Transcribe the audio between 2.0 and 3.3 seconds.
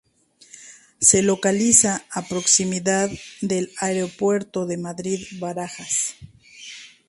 a proximidad